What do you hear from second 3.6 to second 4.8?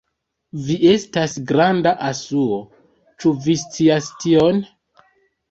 scias tion?